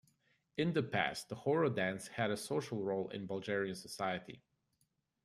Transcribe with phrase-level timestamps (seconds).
[0.57, 4.41] In the past, the horo dance had a social role in Bulgarian society.